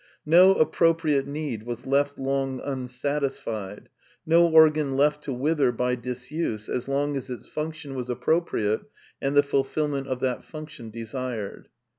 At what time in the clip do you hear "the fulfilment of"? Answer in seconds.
9.37-10.19